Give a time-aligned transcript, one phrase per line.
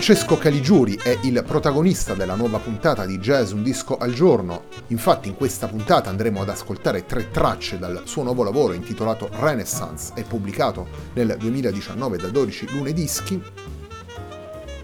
[0.00, 4.62] Francesco Caligiuri è il protagonista della nuova puntata di Jazz Un disco al giorno.
[4.86, 10.12] Infatti in questa puntata andremo ad ascoltare tre tracce dal suo nuovo lavoro intitolato Renaissance
[10.16, 13.42] e pubblicato nel 2019 da 12 Lune Dischi.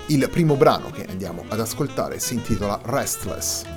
[0.09, 3.75] Il primo brano che andiamo ad ascoltare si intitola Restless.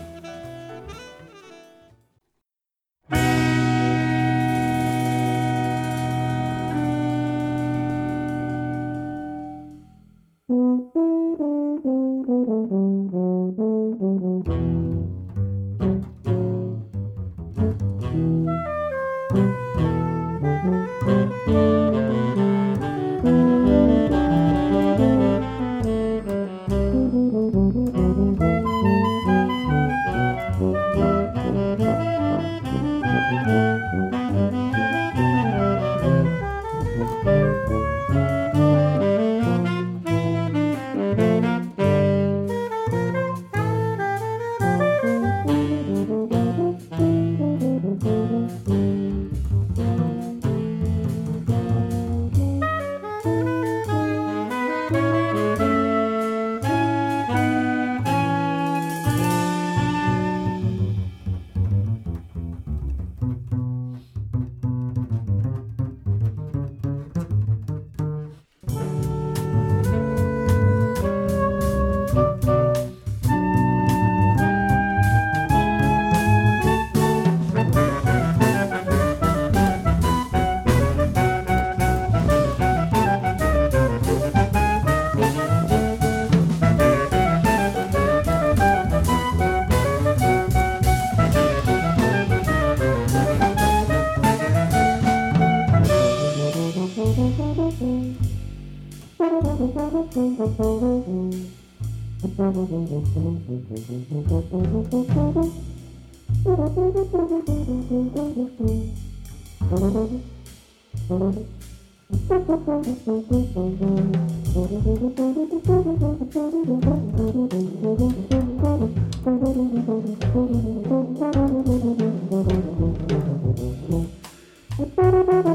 [118.09, 118.33] Thank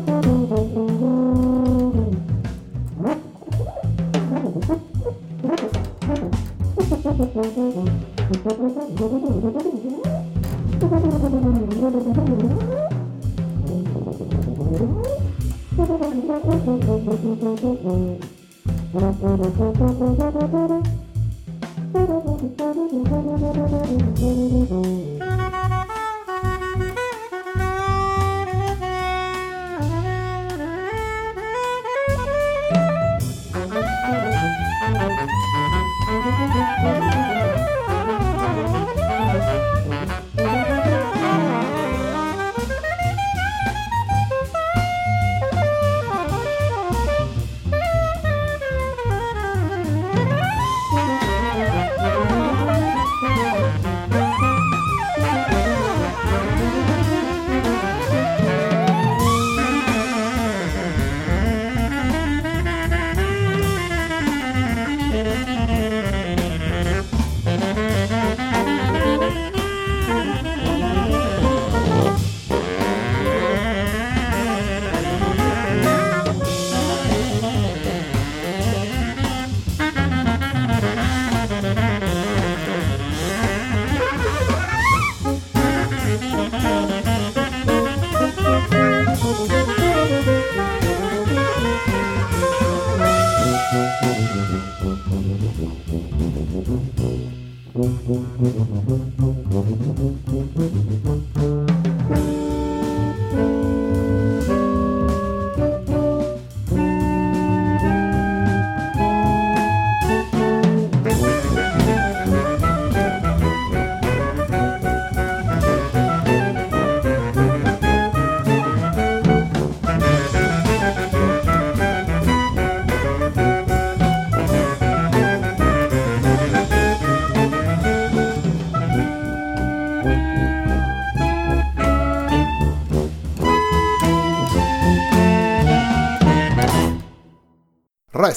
[0.09, 0.14] you.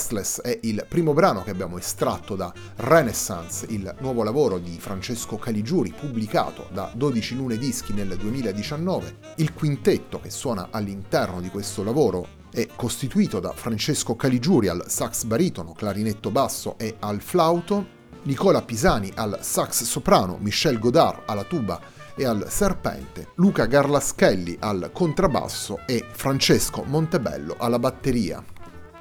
[0.08, 5.36] Restless è il primo brano che abbiamo estratto da Renaissance, il nuovo lavoro di Francesco
[5.36, 9.18] Caligiuri pubblicato da 12 Lune Dischi nel 2019.
[9.38, 15.26] Il quintetto che suona all'interno di questo lavoro è costituito da Francesco Caligiuri al sax
[15.26, 21.82] baritono, clarinetto basso e al flauto, Nicola Pisani al sax soprano, Michel Godard alla tuba
[22.16, 28.56] e al serpente, Luca Garlaschelli al contrabbasso e Francesco Montebello alla batteria.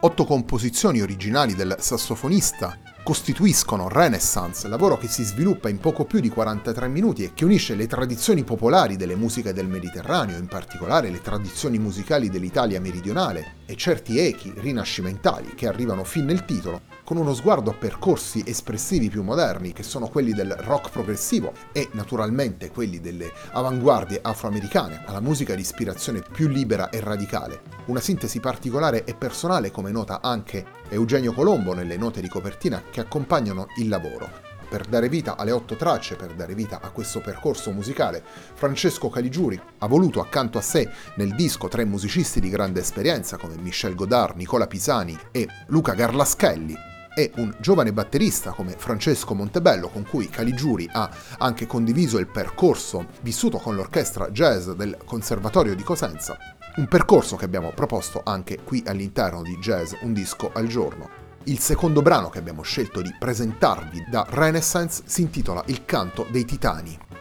[0.06, 6.28] Otto composizioni originali del sassofonista costituiscono Renaissance, lavoro che si sviluppa in poco più di
[6.28, 11.20] 43 minuti e che unisce le tradizioni popolari delle musiche del Mediterraneo, in particolare le
[11.20, 17.34] tradizioni musicali dell'Italia meridionale, e certi echi rinascimentali che arrivano fin nel titolo, con uno
[17.34, 23.00] sguardo a percorsi espressivi più moderni, che sono quelli del rock progressivo e naturalmente quelli
[23.00, 27.60] delle avanguardie afroamericane, alla musica di ispirazione più libera e radicale.
[27.84, 32.98] Una sintesi particolare e personale come nota anche Eugenio Colombo nelle note di copertina che
[32.98, 34.28] accompagnano il lavoro.
[34.68, 38.20] Per dare vita alle otto tracce, per dare vita a questo percorso musicale,
[38.54, 43.54] Francesco Caligiuri ha voluto accanto a sé nel disco tre musicisti di grande esperienza come
[43.58, 50.04] Michel Godard, Nicola Pisani e Luca Garlaschelli, e un giovane batterista come Francesco Montebello, con
[50.06, 56.36] cui Caligiuri ha anche condiviso il percorso vissuto con l'orchestra jazz del Conservatorio di Cosenza,
[56.76, 61.08] un percorso che abbiamo proposto anche qui all'interno di Jazz Un disco al giorno.
[61.44, 66.44] Il secondo brano che abbiamo scelto di presentarvi da Renaissance si intitola Il canto dei
[66.44, 67.15] titani.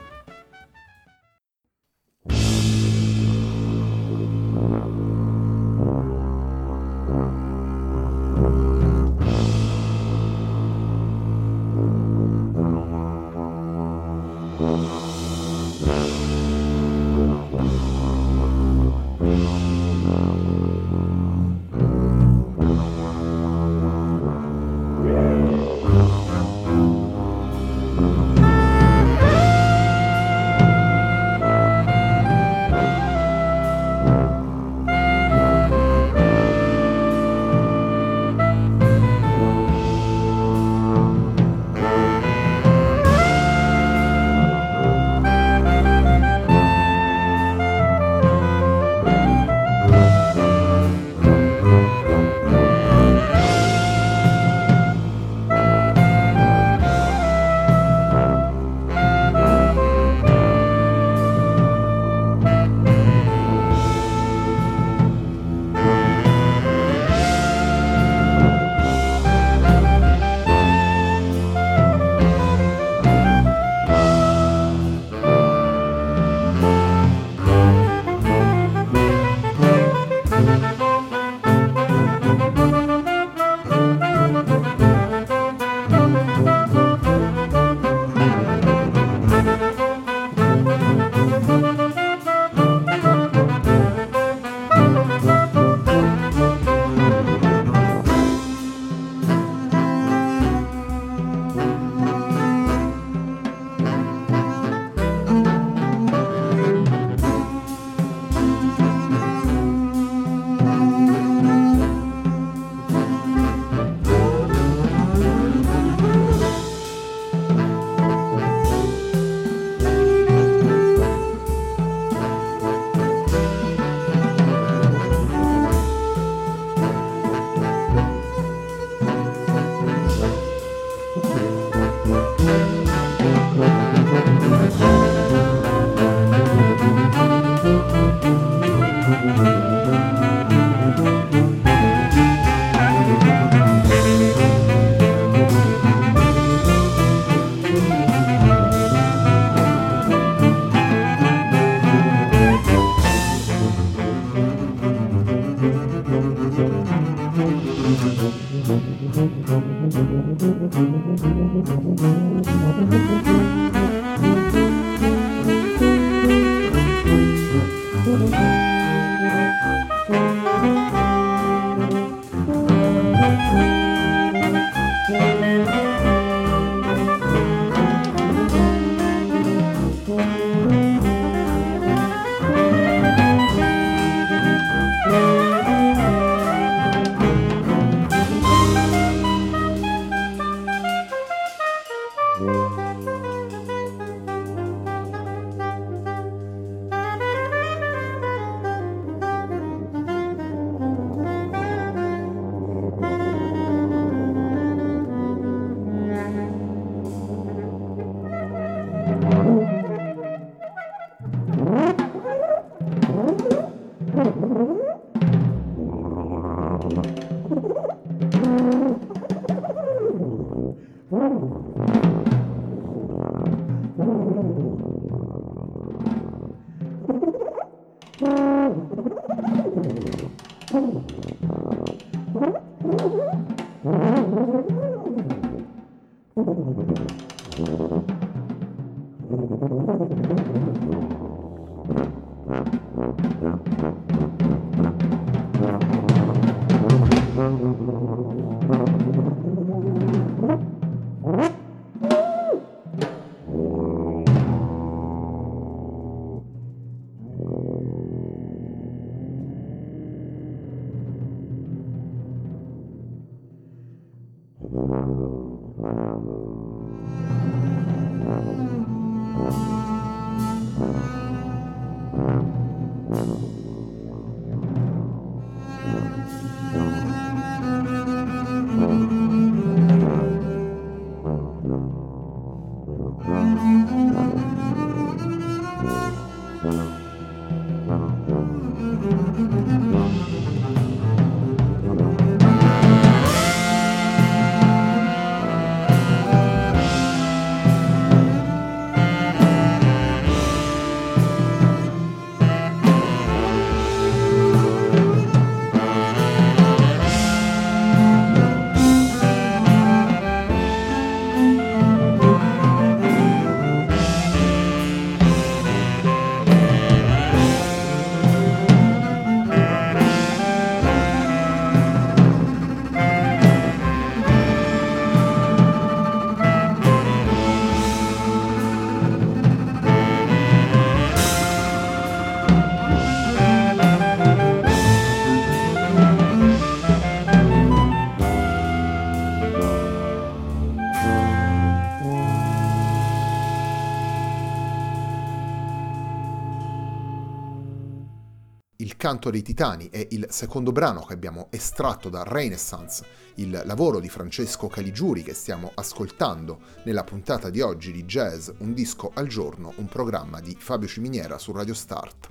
[348.98, 354.08] Canto dei Titani è il secondo brano che abbiamo estratto da Renaissance, il lavoro di
[354.08, 359.74] Francesco Caligiuri che stiamo ascoltando nella puntata di oggi di Jazz Un disco al giorno,
[359.78, 362.30] un programma di Fabio Ciminiera su Radio Start.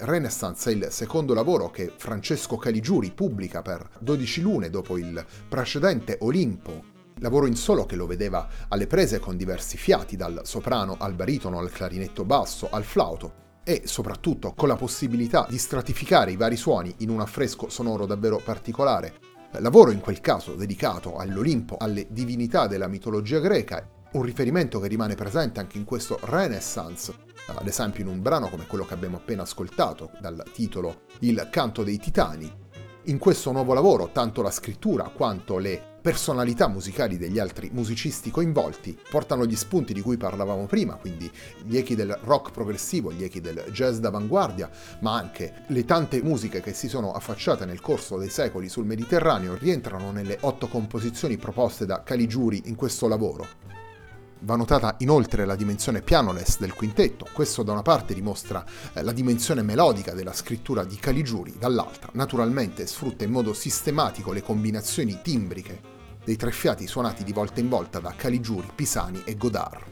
[0.00, 6.18] Renaissance è il secondo lavoro che Francesco Caligiuri pubblica per 12 lune dopo il precedente
[6.20, 6.84] Olimpo,
[7.20, 11.58] lavoro in solo che lo vedeva alle prese con diversi fiati, dal soprano al baritono
[11.58, 16.94] al clarinetto basso al flauto, e soprattutto con la possibilità di stratificare i vari suoni
[16.98, 19.14] in un affresco sonoro davvero particolare.
[19.58, 25.14] Lavoro in quel caso dedicato all'Olimpo, alle divinità della mitologia greca, un riferimento che rimane
[25.14, 27.14] presente anche in questo Renaissance,
[27.46, 31.82] ad esempio in un brano come quello che abbiamo appena ascoltato dal titolo Il canto
[31.82, 32.63] dei titani.
[33.08, 38.98] In questo nuovo lavoro tanto la scrittura quanto le personalità musicali degli altri musicisti coinvolti
[39.10, 41.30] portano gli spunti di cui parlavamo prima, quindi
[41.64, 44.70] gli echi del rock progressivo, gli echi del jazz d'avanguardia,
[45.00, 49.54] ma anche le tante musiche che si sono affacciate nel corso dei secoli sul Mediterraneo
[49.54, 53.83] rientrano nelle otto composizioni proposte da Caligiuri in questo lavoro.
[54.44, 59.12] Va notata inoltre la dimensione pianoless del quintetto, questo da una parte dimostra eh, la
[59.12, 65.80] dimensione melodica della scrittura di Caligiuri, dall'altra naturalmente sfrutta in modo sistematico le combinazioni timbriche
[66.22, 69.82] dei tre fiati suonati di volta in volta da Caligiuri, Pisani e Godard.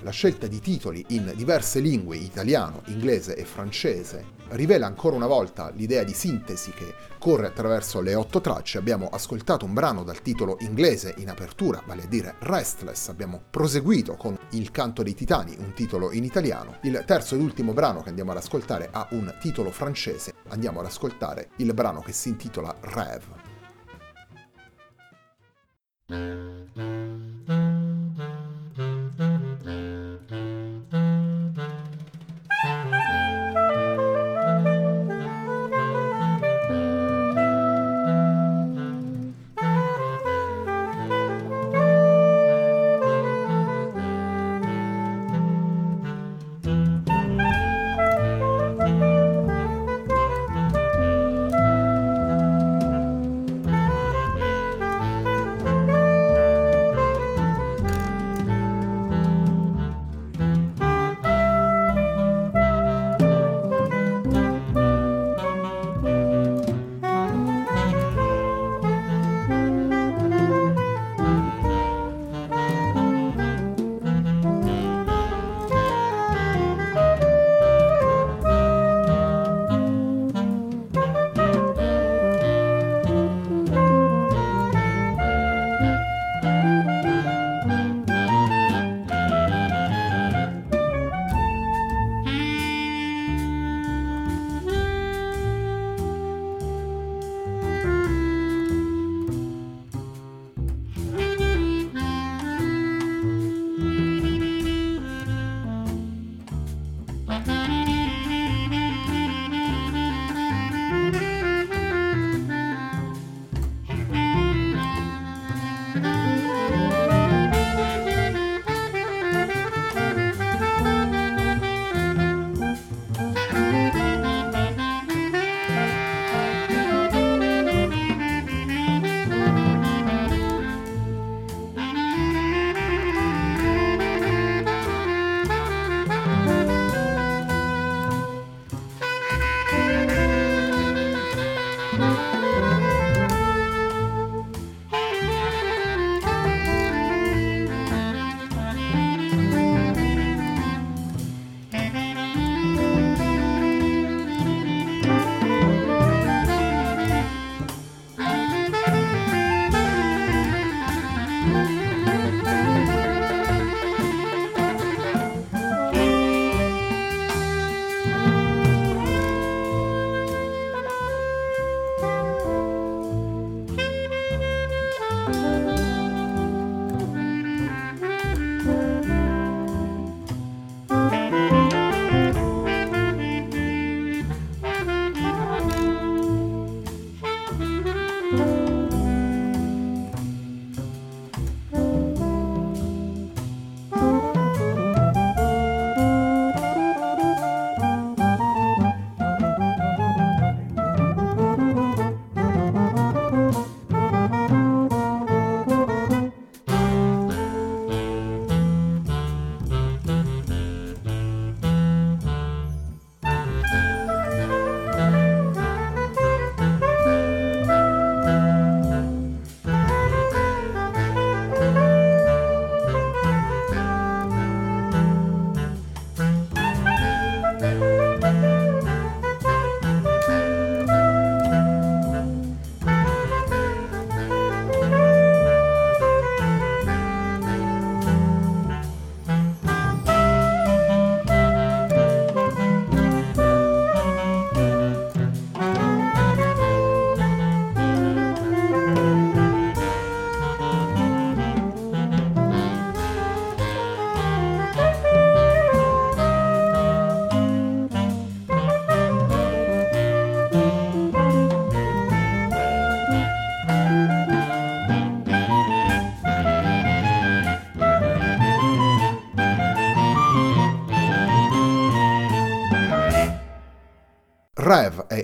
[0.00, 4.24] La scelta di titoli in diverse lingue, italiano, inglese e francese,
[4.54, 8.78] rivela ancora una volta l'idea di sintesi che corre attraverso le otto tracce.
[8.78, 14.14] Abbiamo ascoltato un brano dal titolo inglese in apertura, vale a dire Restless, abbiamo proseguito
[14.14, 16.78] con Il canto dei titani, un titolo in italiano.
[16.82, 20.86] Il terzo ed ultimo brano che andiamo ad ascoltare ha un titolo francese, andiamo ad
[20.86, 22.74] ascoltare il brano che si intitola.
[22.80, 23.22] Rev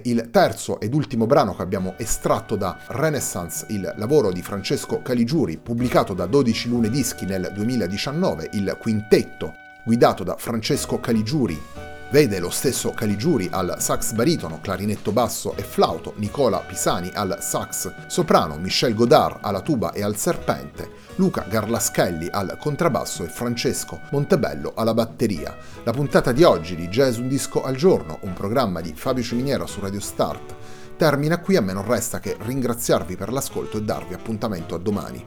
[0.04, 5.58] il terzo ed ultimo brano che abbiamo estratto da Renaissance, il lavoro di Francesco Caligiuri,
[5.58, 11.79] pubblicato da 12 Lune Dischi nel 2019, il quintetto guidato da Francesco Caligiuri
[12.10, 18.08] Vede lo stesso Caligiuri al sax baritono, clarinetto basso e flauto, Nicola Pisani al sax
[18.08, 24.72] soprano, Michel Godard alla tuba e al serpente, Luca Garlaschelli al contrabbasso e Francesco Montebello
[24.74, 25.56] alla batteria.
[25.84, 29.64] La puntata di oggi di Jazz Un Disco al Giorno, un programma di Fabio Ciminiera
[29.68, 30.56] su Radio Start,
[30.96, 35.24] termina qui, a me non resta che ringraziarvi per l'ascolto e darvi appuntamento a domani.